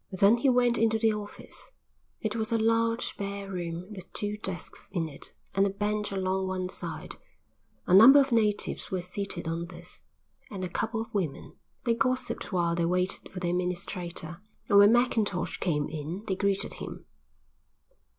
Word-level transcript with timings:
Then 0.11 0.37
he 0.37 0.49
went 0.49 0.79
into 0.79 0.97
the 0.97 1.13
office. 1.13 1.73
It 2.21 2.35
was 2.35 2.51
a 2.51 2.57
large, 2.57 3.15
bare 3.17 3.51
room 3.51 3.93
with 3.93 4.11
two 4.13 4.35
desks 4.37 4.79
in 4.89 5.07
it 5.07 5.31
and 5.53 5.63
a 5.63 5.69
bench 5.69 6.11
along 6.11 6.47
one 6.47 6.69
side. 6.69 7.17
A 7.85 7.93
number 7.93 8.19
of 8.19 8.31
natives 8.31 8.89
were 8.89 9.03
seated 9.03 9.47
on 9.47 9.67
this, 9.67 10.01
and 10.49 10.63
a 10.63 10.69
couple 10.69 11.01
of 11.01 11.13
women. 11.13 11.53
They 11.83 11.93
gossiped 11.93 12.51
while 12.51 12.73
they 12.73 12.85
waited 12.85 13.31
for 13.31 13.39
the 13.39 13.51
administrator, 13.51 14.41
and 14.67 14.79
when 14.79 14.91
Mackintosh 14.91 15.59
came 15.59 15.87
in 15.87 16.23
they 16.25 16.35
greeted 16.35 16.73
him. 16.81 17.05